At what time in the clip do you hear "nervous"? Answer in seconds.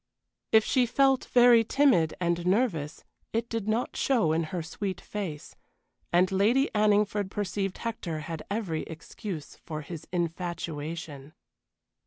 2.47-3.03